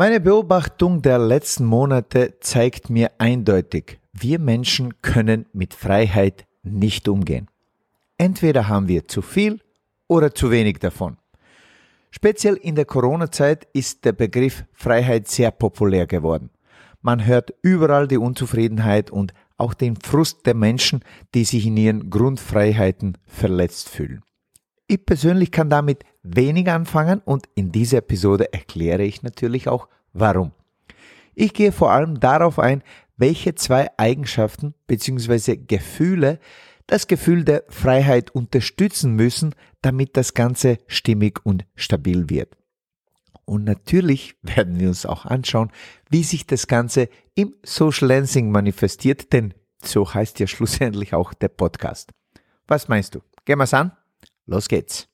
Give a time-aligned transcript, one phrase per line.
[0.00, 7.48] Meine Beobachtung der letzten Monate zeigt mir eindeutig, wir Menschen können mit Freiheit nicht umgehen.
[8.16, 9.58] Entweder haben wir zu viel
[10.06, 11.16] oder zu wenig davon.
[12.12, 16.50] Speziell in der Corona-Zeit ist der Begriff Freiheit sehr populär geworden.
[17.02, 21.00] Man hört überall die Unzufriedenheit und auch den Frust der Menschen,
[21.34, 24.22] die sich in ihren Grundfreiheiten verletzt fühlen.
[24.88, 30.52] Ich persönlich kann damit wenig anfangen und in dieser Episode erkläre ich natürlich auch warum.
[31.34, 32.82] Ich gehe vor allem darauf ein,
[33.16, 35.56] welche zwei Eigenschaften bzw.
[35.56, 36.40] Gefühle
[36.88, 42.56] das Gefühl der Freiheit unterstützen müssen, damit das Ganze stimmig und stabil wird.
[43.44, 45.70] Und natürlich werden wir uns auch anschauen,
[46.10, 51.48] wie sich das Ganze im Social Lensing manifestiert, denn so heißt ja schlussendlich auch der
[51.48, 52.10] Podcast.
[52.66, 53.20] Was meinst du?
[53.44, 53.92] Gehen wir's an?
[54.50, 55.06] Los geht's.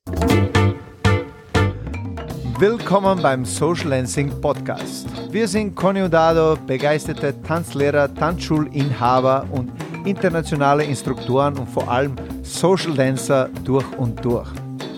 [2.61, 5.09] Willkommen beim Social Dancing Podcast.
[5.33, 9.73] Wir sind Conny und Dado, begeisterte Tanzlehrer, Tanzschulinhaber und
[10.05, 14.49] internationale Instruktoren und vor allem Social Dancer durch und durch.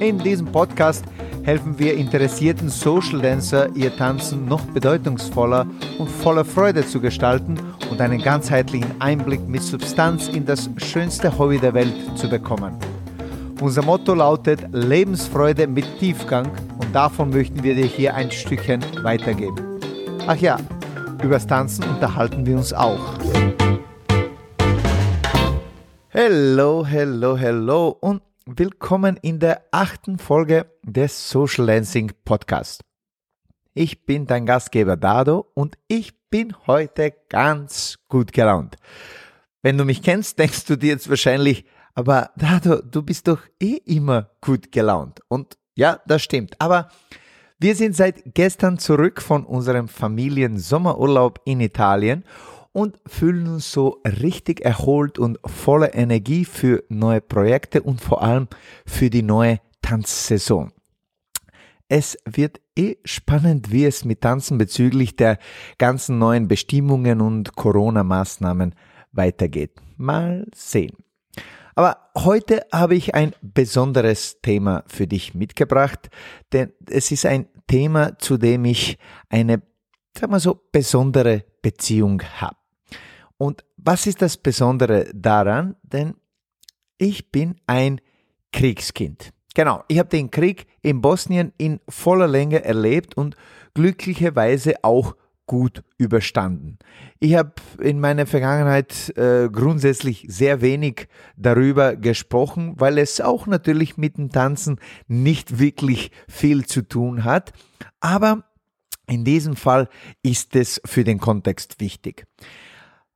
[0.01, 1.07] In diesem Podcast
[1.43, 5.67] helfen wir interessierten Social Dancer, ihr Tanzen noch bedeutungsvoller
[5.99, 7.59] und voller Freude zu gestalten
[7.91, 12.77] und einen ganzheitlichen Einblick mit Substanz in das schönste Hobby der Welt zu bekommen.
[13.61, 19.81] Unser Motto lautet Lebensfreude mit Tiefgang und davon möchten wir dir hier ein Stückchen weitergeben.
[20.27, 20.59] Ach ja,
[21.23, 23.19] übers Tanzen unterhalten wir uns auch.
[26.09, 32.83] Hello, hello, hello und willkommen in der achten Folge des Social Dancing Podcast.
[33.73, 38.77] Ich bin dein Gastgeber Dado und ich bin heute ganz gut gelaunt.
[39.63, 41.65] Wenn du mich kennst, denkst du dir jetzt wahrscheinlich,
[41.97, 45.21] aber Dado, du bist doch eh immer gut gelaunt.
[45.29, 46.55] Und ja, das stimmt.
[46.61, 46.91] Aber
[47.59, 52.25] wir sind seit gestern zurück von unserem Familiensommerurlaub in Italien
[52.73, 58.49] und fühlen uns so richtig erholt und voller Energie für neue Projekte und vor allem
[58.85, 60.73] für die neue Tanzsaison.
[61.89, 65.39] Es wird eh spannend, wie es mit Tanzen bezüglich der
[65.79, 68.75] ganzen neuen Bestimmungen und Corona-Maßnahmen
[69.13, 69.81] weitergeht.
[69.97, 71.06] Mal sehen.
[71.77, 76.09] Aber heute habe ich ein besonderes Thema für dich mitgebracht,
[76.53, 78.97] denn es ist ein Thema, zu dem ich
[79.29, 79.63] eine,
[80.19, 82.57] sag mal so, besondere Beziehung habe.
[83.37, 85.77] Und was ist das Besondere daran?
[85.83, 86.15] Denn
[86.97, 88.01] ich bin ein
[88.53, 89.35] Kriegskind.
[89.55, 93.37] Genau, ich habe den Krieg in Bosnien in voller Länge erlebt und
[93.75, 95.15] glücklicherweise auch
[95.47, 96.79] gut überstanden.
[97.21, 103.97] Ich habe in meiner Vergangenheit äh, grundsätzlich sehr wenig darüber gesprochen, weil es auch natürlich
[103.97, 107.53] mit dem Tanzen nicht wirklich viel zu tun hat.
[108.01, 108.45] Aber
[109.09, 109.89] in diesem Fall
[110.23, 112.27] ist es für den Kontext wichtig.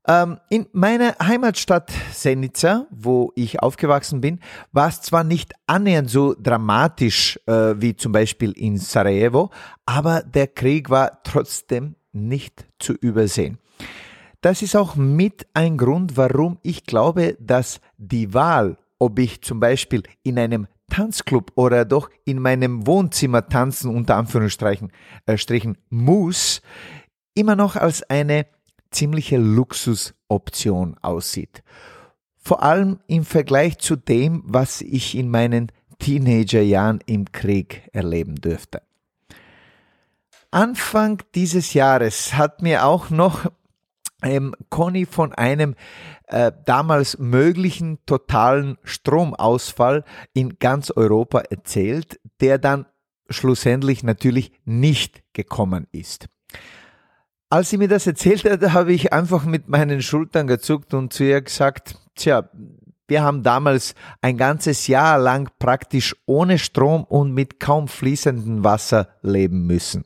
[0.06, 4.40] Ähm, in meiner Heimatstadt Senica, wo ich aufgewachsen bin,
[4.72, 9.50] war es zwar nicht annähernd so dramatisch äh, wie zum Beispiel in Sarajevo,
[9.84, 13.58] aber der Krieg war trotzdem nicht zu übersehen.
[14.40, 19.60] Das ist auch mit ein Grund, warum ich glaube, dass die Wahl, ob ich zum
[19.60, 24.92] Beispiel in einem Tanzclub oder doch in meinem Wohnzimmer tanzen, unter Anführungsstrichen,
[25.26, 26.62] äh, Strichen, muss,
[27.34, 28.46] immer noch als eine
[28.90, 31.62] ziemliche Luxusoption aussieht.
[32.36, 38.82] Vor allem im Vergleich zu dem, was ich in meinen Teenagerjahren im Krieg erleben dürfte.
[40.52, 43.46] Anfang dieses Jahres hat mir auch noch
[44.22, 45.76] ähm, Conny von einem
[46.26, 52.86] äh, damals möglichen totalen Stromausfall in ganz Europa erzählt, der dann
[53.28, 56.28] schlussendlich natürlich nicht gekommen ist.
[57.48, 61.24] Als sie mir das erzählt hat, habe ich einfach mit meinen Schultern gezuckt und zu
[61.24, 62.50] ihr gesagt, tja,
[63.06, 69.08] wir haben damals ein ganzes Jahr lang praktisch ohne Strom und mit kaum fließendem Wasser
[69.22, 70.04] leben müssen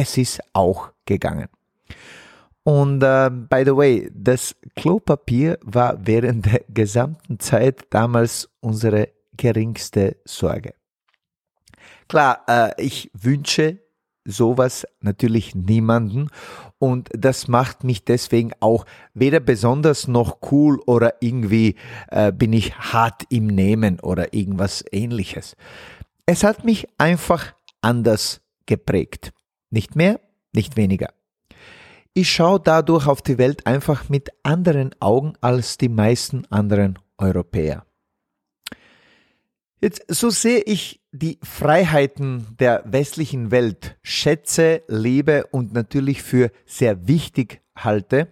[0.00, 1.48] es ist auch gegangen.
[2.62, 10.16] Und äh, by the way, das Klopapier war während der gesamten Zeit damals unsere geringste
[10.24, 10.74] Sorge.
[12.06, 13.80] Klar, äh, ich wünsche
[14.24, 16.28] sowas natürlich niemanden
[16.78, 18.84] und das macht mich deswegen auch
[19.14, 21.74] weder besonders noch cool oder irgendwie
[22.08, 25.56] äh, bin ich hart im Nehmen oder irgendwas ähnliches.
[26.24, 29.32] Es hat mich einfach anders geprägt.
[29.70, 30.20] Nicht mehr,
[30.52, 31.12] nicht weniger.
[32.14, 37.84] Ich schaue dadurch auf die Welt einfach mit anderen Augen als die meisten anderen Europäer.
[39.80, 47.06] Jetzt, so sehe ich die Freiheiten der westlichen Welt schätze, lebe und natürlich für sehr
[47.06, 48.28] wichtig halte,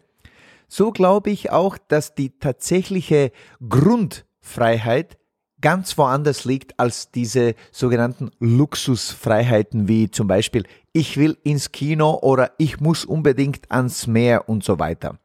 [0.67, 3.31] so glaube ich auch, dass die tatsächliche
[3.69, 5.19] Grundfreiheit
[5.61, 12.53] ganz woanders liegt als diese sogenannten Luxusfreiheiten wie zum Beispiel ich will ins Kino oder
[12.59, 15.19] ich muss unbedingt ans Meer und so weiter.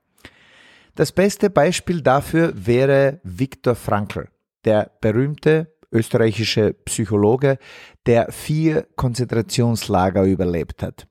[0.95, 4.27] Das beste Beispiel dafür wäre Viktor Frankl,
[4.65, 7.57] der berühmte österreichische Psychologe,
[8.05, 11.07] der vier Konzentrationslager überlebt hat.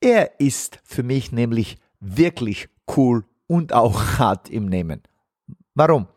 [0.00, 5.02] Er ist für mich nämlich wirklich cool und auch hart im Nehmen.
[5.74, 6.08] Warum?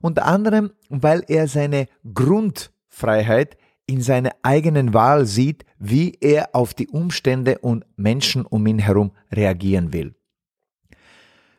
[0.00, 3.56] Unter anderem, weil er seine Grundfreiheit
[3.86, 9.12] in seiner eigenen Wahl sieht, wie er auf die Umstände und Menschen um ihn herum
[9.32, 10.14] reagieren will.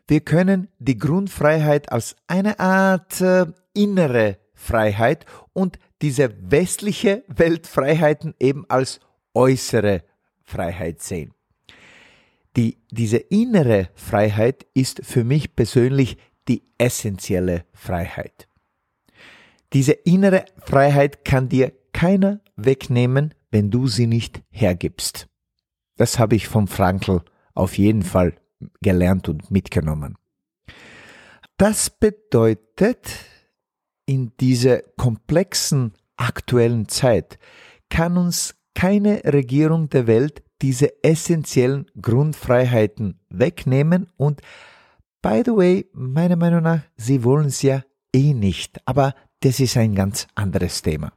[0.07, 8.65] Wir können die Grundfreiheit als eine Art äh, innere Freiheit und diese westliche Weltfreiheiten eben
[8.69, 8.99] als
[9.33, 10.03] äußere
[10.43, 11.33] Freiheit sehen.
[12.55, 18.47] Die, diese innere Freiheit ist für mich persönlich die essentielle Freiheit.
[19.73, 25.27] Diese innere Freiheit kann dir keiner wegnehmen, wenn du sie nicht hergibst.
[25.97, 27.21] Das habe ich vom Frankl
[27.53, 28.35] auf jeden Fall
[28.81, 30.15] gelernt und mitgenommen.
[31.57, 33.09] Das bedeutet,
[34.05, 37.39] in dieser komplexen aktuellen Zeit
[37.89, 44.41] kann uns keine Regierung der Welt diese essentiellen Grundfreiheiten wegnehmen und
[45.21, 47.83] by the way, meiner Meinung nach, sie wollen es ja
[48.13, 51.11] eh nicht, aber das ist ein ganz anderes Thema.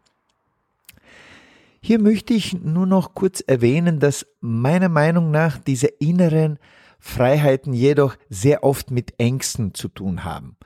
[1.83, 6.59] Hier möchte ich nur noch kurz erwähnen, dass meiner Meinung nach diese inneren
[6.99, 10.57] Freiheiten jedoch sehr oft mit Ängsten zu tun haben.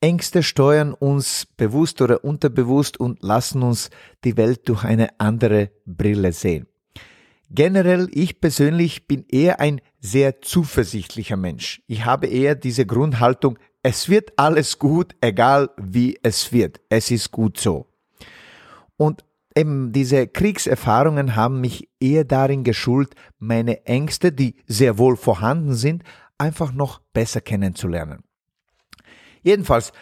[0.00, 3.90] Ängste steuern uns bewusst oder unterbewusst und lassen uns
[4.24, 6.66] die Welt durch eine andere Brille sehen.
[7.50, 11.82] Generell, ich persönlich bin eher ein sehr zuversichtlicher Mensch.
[11.86, 16.80] Ich habe eher diese Grundhaltung, es wird alles gut, egal wie es wird.
[16.88, 17.86] Es ist gut so.
[18.96, 19.24] Und
[19.56, 26.04] eben diese Kriegserfahrungen haben mich eher darin geschult, meine Ängste, die sehr wohl vorhanden sind,
[26.36, 28.22] einfach noch besser kennenzulernen.
[29.42, 29.92] Jedenfalls,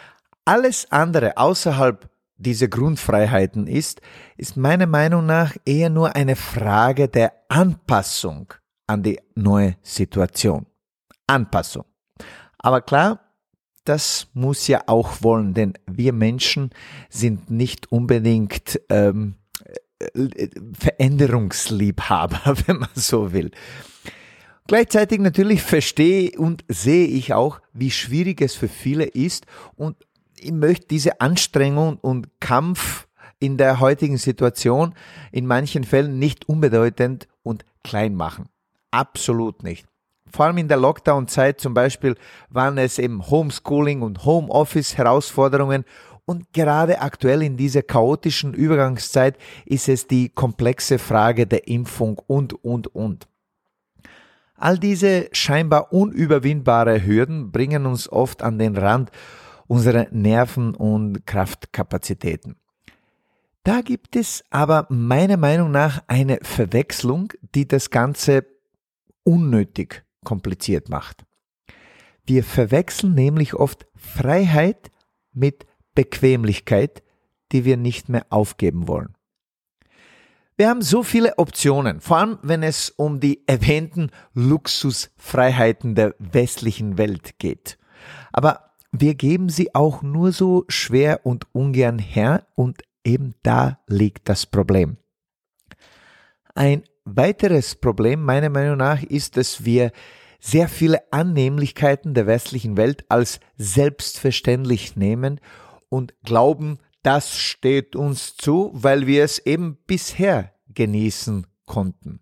[0.45, 4.01] alles andere außerhalb dieser Grundfreiheiten ist,
[4.37, 8.53] ist meiner Meinung nach eher nur eine Frage der Anpassung
[8.87, 10.65] an die neue Situation.
[11.27, 11.85] Anpassung.
[12.57, 13.28] Aber klar,
[13.89, 16.69] das muss ja auch wollen, denn wir Menschen
[17.09, 19.33] sind nicht unbedingt ähm,
[19.99, 23.49] äh, Veränderungsliebhaber, wenn man so will.
[24.67, 29.97] Gleichzeitig natürlich verstehe und sehe ich auch, wie schwierig es für viele ist und
[30.39, 33.07] ich möchte diese Anstrengung und Kampf
[33.39, 34.93] in der heutigen Situation
[35.31, 38.49] in manchen Fällen nicht unbedeutend und klein machen.
[38.91, 39.88] Absolut nicht.
[40.31, 42.15] Vor allem in der Lockdown-Zeit zum Beispiel
[42.49, 45.85] waren es eben Homeschooling und Homeoffice-Herausforderungen
[46.29, 49.35] und gerade aktuell in dieser chaotischen Übergangszeit
[49.65, 53.27] ist es die komplexe Frage der Impfung und, und, und.
[54.53, 59.09] All diese scheinbar unüberwindbare Hürden bringen uns oft an den Rand
[59.65, 62.57] unserer Nerven und Kraftkapazitäten.
[63.63, 68.45] Da gibt es aber meiner Meinung nach eine Verwechslung, die das Ganze
[69.23, 71.25] unnötig kompliziert macht.
[72.25, 74.91] Wir verwechseln nämlich oft Freiheit
[75.33, 77.03] mit Bequemlichkeit,
[77.51, 79.15] die wir nicht mehr aufgeben wollen.
[80.57, 86.97] Wir haben so viele Optionen, vor allem wenn es um die erwähnten Luxusfreiheiten der westlichen
[86.97, 87.77] Welt geht.
[88.33, 94.27] Aber wir geben sie auch nur so schwer und ungern her und eben da liegt
[94.27, 94.97] das Problem.
[96.55, 96.83] Ein
[97.15, 99.91] weiteres Problem meiner Meinung nach ist, dass wir
[100.39, 105.39] sehr viele Annehmlichkeiten der westlichen Welt als selbstverständlich nehmen
[105.89, 112.21] und glauben, das steht uns zu, weil wir es eben bisher genießen konnten.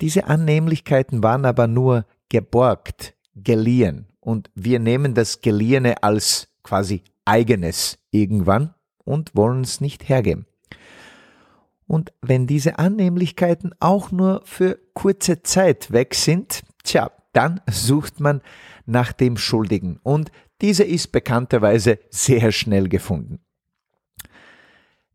[0.00, 7.98] Diese Annehmlichkeiten waren aber nur geborgt, geliehen und wir nehmen das Geliehene als quasi eigenes
[8.10, 8.74] irgendwann
[9.04, 10.46] und wollen es nicht hergeben.
[11.86, 18.40] Und wenn diese Annehmlichkeiten auch nur für kurze Zeit weg sind, tja, dann sucht man
[18.86, 23.40] nach dem Schuldigen und dieser ist bekannterweise sehr schnell gefunden.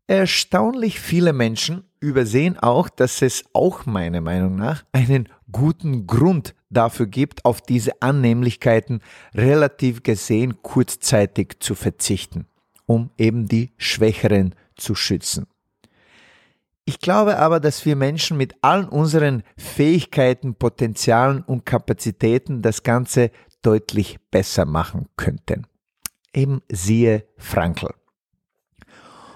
[0.06, 7.06] Erstaunlich viele Menschen übersehen auch, dass es auch meiner Meinung nach einen guten Grund dafür
[7.06, 9.02] gibt, auf diese Annehmlichkeiten
[9.34, 12.46] relativ gesehen kurzzeitig zu verzichten,
[12.86, 15.46] um eben die Schwächeren zu schützen.
[16.84, 23.30] Ich glaube aber, dass wir Menschen mit allen unseren Fähigkeiten, Potenzialen und Kapazitäten das Ganze
[23.62, 25.66] deutlich besser machen könnten.
[26.32, 27.90] Eben siehe Frankl.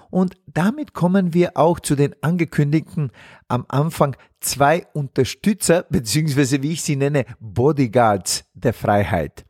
[0.09, 3.11] Und damit kommen wir auch zu den angekündigten
[3.49, 9.45] am Anfang zwei Unterstützer, beziehungsweise wie ich sie nenne, Bodyguards der Freiheit.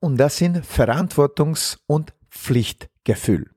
[0.00, 3.50] Und das sind Verantwortungs- und Pflichtgefühl.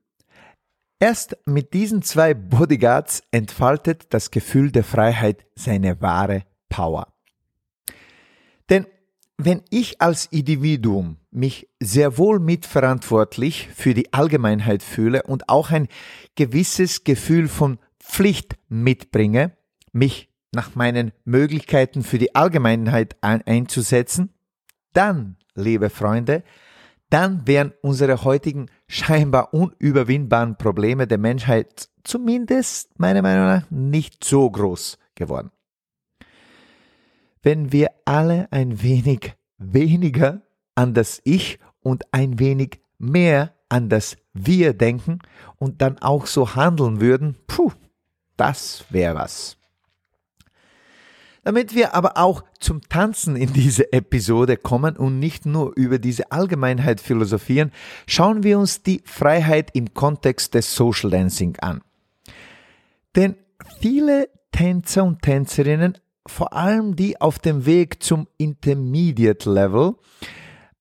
[1.02, 7.12] Erst mit diesen zwei Bodyguards entfaltet das Gefühl der Freiheit seine wahre Power.
[8.70, 8.86] Denn
[9.36, 15.88] wenn ich als Individuum mich sehr wohl mitverantwortlich für die Allgemeinheit fühle und auch ein
[16.36, 19.56] gewisses Gefühl von Pflicht mitbringe,
[19.90, 24.32] mich nach meinen Möglichkeiten für die Allgemeinheit ein einzusetzen,
[24.92, 26.44] dann, liebe Freunde,
[27.12, 34.50] dann wären unsere heutigen scheinbar unüberwindbaren Probleme der Menschheit zumindest meiner Meinung nach nicht so
[34.50, 35.50] groß geworden
[37.42, 40.42] wenn wir alle ein wenig weniger
[40.74, 45.18] an das Ich und ein wenig mehr an das Wir denken
[45.56, 47.72] und dann auch so handeln würden, puh,
[48.36, 49.56] das wäre was.
[51.44, 56.30] Damit wir aber auch zum Tanzen in diese Episode kommen und nicht nur über diese
[56.30, 57.72] Allgemeinheit philosophieren,
[58.06, 61.80] schauen wir uns die Freiheit im Kontext des Social Dancing an.
[63.16, 63.34] Denn
[63.80, 69.94] viele Tänzer und Tänzerinnen vor allem die auf dem Weg zum Intermediate Level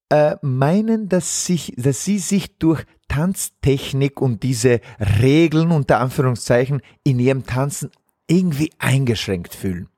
[0.09, 4.81] äh, meinen, dass, sich, dass sie sich durch Tanztechnik und diese
[5.21, 7.89] Regeln unter Anführungszeichen in ihrem Tanzen
[8.27, 9.89] irgendwie eingeschränkt fühlen.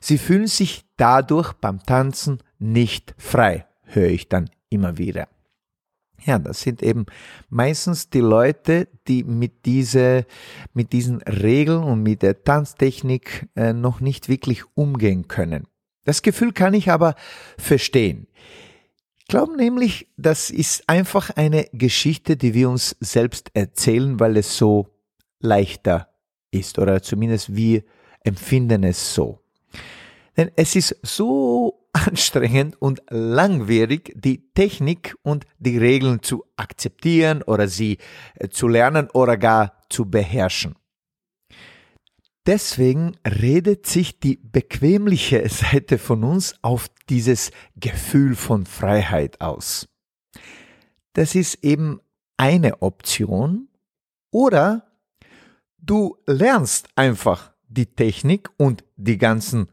[0.00, 5.28] Sie fühlen sich dadurch beim Tanzen nicht frei, höre ich dann immer wieder.
[6.24, 7.06] Ja, das sind eben
[7.48, 10.26] meistens die Leute, die mit, diese,
[10.74, 15.66] mit diesen Regeln und mit der Tanztechnik äh, noch nicht wirklich umgehen können.
[16.04, 17.14] Das Gefühl kann ich aber
[17.56, 18.26] verstehen.
[19.18, 24.56] Ich glaube nämlich, das ist einfach eine Geschichte, die wir uns selbst erzählen, weil es
[24.56, 24.88] so
[25.40, 26.08] leichter
[26.50, 27.84] ist oder zumindest wir
[28.24, 29.40] empfinden es so.
[30.38, 37.66] Denn es ist so anstrengend und langwierig, die Technik und die Regeln zu akzeptieren oder
[37.66, 37.98] sie
[38.36, 40.76] äh, zu lernen oder gar zu beherrschen.
[42.46, 49.88] Deswegen redet sich die bequemliche Seite von uns auf dieses Gefühl von Freiheit aus.
[51.14, 52.00] Das ist eben
[52.36, 53.68] eine Option
[54.30, 54.86] oder
[55.78, 59.68] du lernst einfach die Technik und die ganzen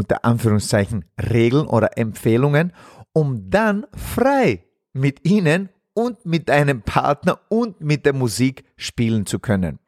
[0.00, 2.72] unter Anführungszeichen Regeln oder Empfehlungen,
[3.12, 9.38] um dann frei mit ihnen und mit deinem Partner und mit der Musik spielen zu
[9.38, 9.78] können.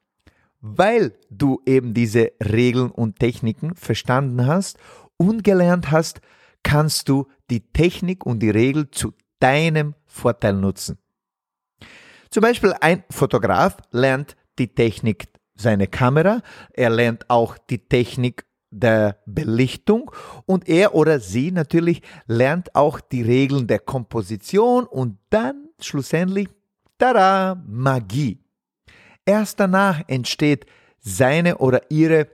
[0.61, 4.79] Weil du eben diese Regeln und Techniken verstanden hast
[5.17, 6.21] und gelernt hast,
[6.63, 10.99] kannst du die Technik und die Regel zu deinem Vorteil nutzen.
[12.31, 18.45] Zum Beispiel ein Fotograf lernt die Technik seiner Kamera, er lernt auch die Technik
[18.81, 20.11] der Belichtung
[20.45, 26.49] und er oder sie natürlich lernt auch die Regeln der Komposition und dann schlussendlich,
[26.99, 28.39] tada, Magie.
[29.25, 30.67] Erst danach entsteht
[31.01, 32.29] seine oder ihre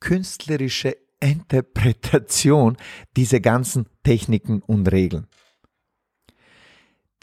[0.00, 2.76] künstlerische Interpretation
[3.16, 5.26] dieser ganzen Techniken und Regeln.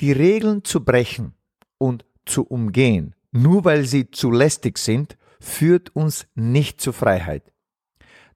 [0.02, 1.34] Die Regeln zu brechen
[1.78, 7.52] und zu umgehen, nur weil sie zu lästig sind, führt uns nicht zur Freiheit.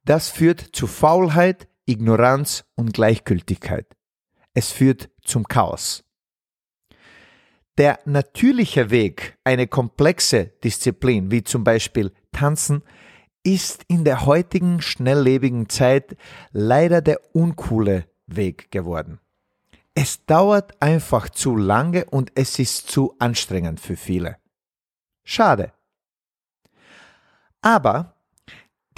[0.06, 3.96] Das führt zu Faulheit, Ignoranz und Gleichgültigkeit.
[4.54, 6.04] Es führt zum Chaos.
[7.78, 12.84] Der natürliche Weg, eine komplexe Disziplin wie zum Beispiel Tanzen,
[13.44, 16.18] ist in der heutigen schnelllebigen Zeit
[16.52, 19.20] leider der uncoole Weg geworden.
[19.96, 24.38] Es dauert einfach zu lange und es ist zu anstrengend für viele.
[25.24, 25.74] Schade.
[27.62, 28.19] Aber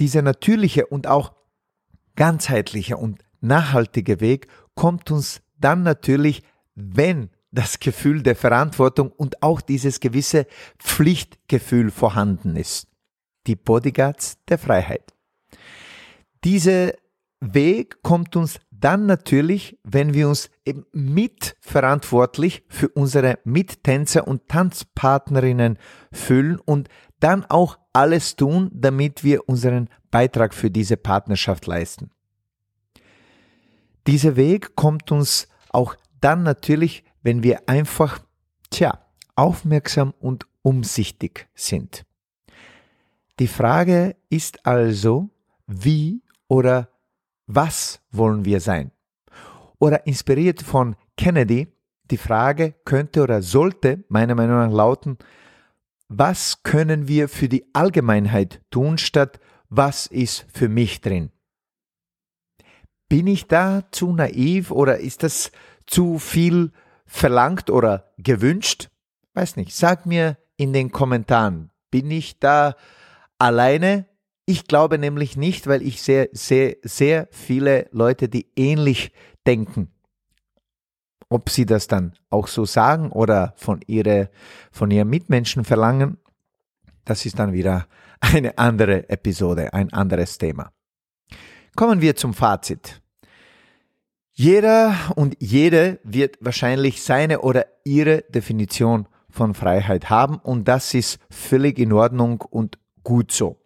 [0.01, 1.35] dieser natürliche und auch
[2.15, 6.41] ganzheitliche und nachhaltige Weg kommt uns dann natürlich,
[6.73, 10.47] wenn das Gefühl der Verantwortung und auch dieses gewisse
[10.79, 12.87] Pflichtgefühl vorhanden ist.
[13.45, 15.13] Die Bodyguards der Freiheit.
[16.43, 16.93] Dieser
[17.39, 25.77] Weg kommt uns dann natürlich, wenn wir uns eben mitverantwortlich für unsere Mittänzer und Tanzpartnerinnen
[26.11, 32.11] fühlen und dann auch alles tun, damit wir unseren Beitrag für diese Partnerschaft leisten.
[34.07, 38.19] Dieser Weg kommt uns auch dann natürlich, wenn wir einfach,
[38.71, 42.03] tja, aufmerksam und umsichtig sind.
[43.39, 45.29] Die Frage ist also,
[45.67, 46.90] wie oder
[47.55, 48.91] was wollen wir sein?
[49.79, 51.67] Oder inspiriert von Kennedy,
[52.09, 55.17] die Frage könnte oder sollte meiner Meinung nach lauten,
[56.07, 59.39] was können wir für die Allgemeinheit tun, statt
[59.69, 61.31] was ist für mich drin?
[63.07, 65.51] Bin ich da zu naiv oder ist das
[65.87, 66.71] zu viel
[67.05, 68.89] verlangt oder gewünscht?
[69.33, 69.73] Weiß nicht.
[69.75, 72.75] Sag mir in den Kommentaren, bin ich da
[73.37, 74.05] alleine?
[74.51, 79.13] Ich glaube nämlich nicht, weil ich sehe sehr, sehr viele Leute, die ähnlich
[79.47, 79.93] denken.
[81.29, 84.29] Ob sie das dann auch so sagen oder von, ihre,
[84.69, 86.17] von ihren Mitmenschen verlangen,
[87.05, 87.87] das ist dann wieder
[88.19, 90.73] eine andere Episode, ein anderes Thema.
[91.77, 93.01] Kommen wir zum Fazit.
[94.33, 101.19] Jeder und jede wird wahrscheinlich seine oder ihre Definition von Freiheit haben und das ist
[101.29, 103.60] völlig in Ordnung und gut so.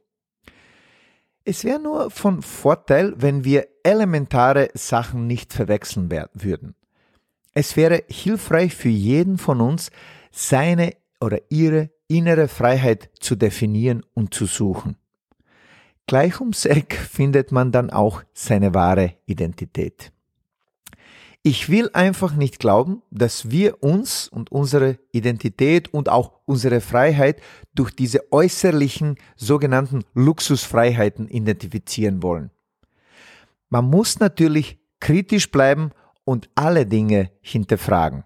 [1.48, 6.74] Es wäre nur von Vorteil, wenn wir elementare Sachen nicht verwechseln würden.
[7.54, 9.92] Es wäre hilfreich für jeden von uns,
[10.32, 14.98] seine oder ihre innere Freiheit zu definieren und zu suchen.
[16.08, 20.12] Gleich ums Eck findet man dann auch seine wahre Identität.
[21.48, 27.40] Ich will einfach nicht glauben, dass wir uns und unsere Identität und auch unsere Freiheit
[27.76, 32.50] durch diese äußerlichen sogenannten Luxusfreiheiten identifizieren wollen.
[33.70, 35.92] Man muss natürlich kritisch bleiben
[36.24, 38.24] und alle Dinge hinterfragen.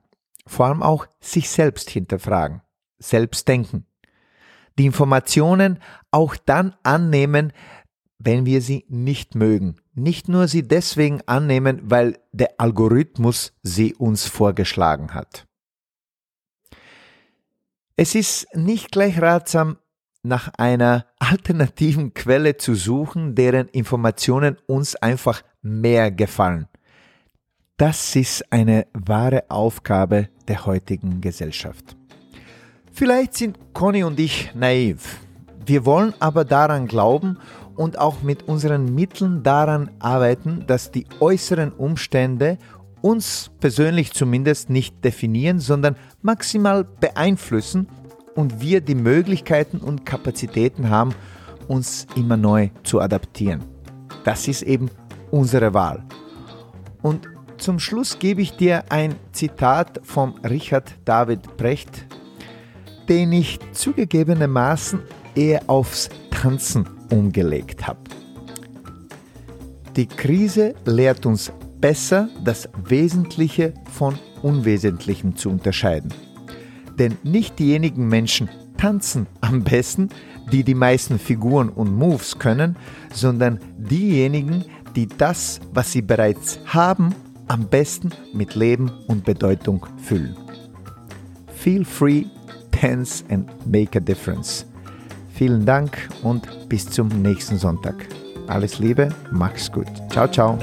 [0.47, 2.61] Vor allem auch sich selbst hinterfragen,
[2.99, 3.85] selbst denken.
[4.77, 7.51] Die Informationen auch dann annehmen,
[8.19, 9.77] wenn wir sie nicht mögen.
[9.95, 15.47] Nicht nur sie deswegen annehmen, weil der Algorithmus sie uns vorgeschlagen hat.
[17.95, 19.77] Es ist nicht gleich ratsam,
[20.21, 26.67] nach einer alternativen Quelle zu suchen, deren Informationen uns einfach mehr gefallen.
[27.77, 31.95] Das ist eine wahre Aufgabe der heutigen Gesellschaft.
[32.91, 35.21] Vielleicht sind Conny und ich naiv.
[35.65, 37.37] Wir wollen aber daran glauben
[37.79, 42.57] und auch mit unseren Mitteln daran arbeiten, dass die äußeren Umstände
[42.99, 47.87] uns persönlich zumindest nicht definieren, sondern maximal beeinflussen
[48.35, 51.15] und wir die Möglichkeiten und Kapazitäten haben,
[51.69, 53.63] uns immer neu zu adaptieren.
[54.25, 54.91] Das ist eben
[55.31, 56.03] unsere Wahl.
[57.01, 62.07] Und zum Schluss gebe ich dir ein Zitat von Richard David Brecht,
[63.07, 64.99] den ich zugegebenermaßen
[65.33, 67.99] eher aufs Tanzen umgelegt habe.
[69.95, 76.13] Die Krise lehrt uns besser, das Wesentliche von Unwesentlichem zu unterscheiden.
[76.97, 80.09] Denn nicht diejenigen Menschen tanzen am besten,
[80.51, 82.75] die die meisten Figuren und Moves können,
[83.13, 87.13] sondern diejenigen, die das, was sie bereits haben,
[87.47, 90.35] am besten mit Leben und Bedeutung füllen.
[91.55, 92.25] Feel free,
[92.81, 94.68] dance and make a difference.
[95.39, 97.95] Vielen Dank und bis zum nächsten Sonntag.
[98.47, 99.87] Alles Liebe, mach's gut.
[100.11, 100.59] Ciao, ciao.